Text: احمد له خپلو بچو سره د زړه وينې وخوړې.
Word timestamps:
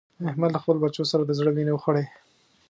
احمد 0.29 0.49
له 0.53 0.59
خپلو 0.63 0.81
بچو 0.83 1.03
سره 1.11 1.23
د 1.25 1.31
زړه 1.39 1.49
وينې 1.51 1.71
وخوړې. 1.73 2.05